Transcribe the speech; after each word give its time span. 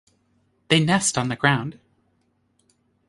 They 0.69 0.79
nest 0.83 1.15
on 1.15 1.29
the 1.29 1.35
ground. 1.35 1.77